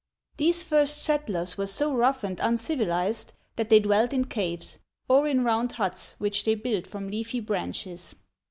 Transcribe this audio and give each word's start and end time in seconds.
These 0.37 0.63
first 0.63 1.03
settlers 1.03 1.59
were 1.59 1.67
so 1.67 1.93
rough 1.93 2.23
and 2.23 2.39
uncivilized 2.39 3.33
that 3.55 3.69
they 3.69 3.79
dwelt 3.79 4.13
in 4.13 4.25
caves, 4.25 4.79
or 5.07 5.27
in 5.27 5.43
round 5.43 5.73
huts 5.73 6.15
which 6.17 6.43
they 6.43 6.55
built 6.55 6.87
from 6.87 7.07
leafy 7.11 7.39
branches. 7.39 8.15